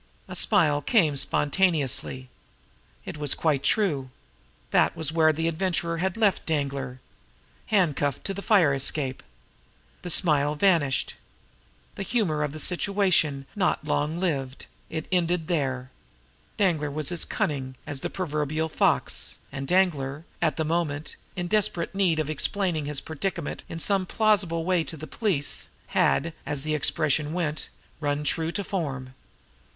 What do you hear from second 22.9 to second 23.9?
predicament in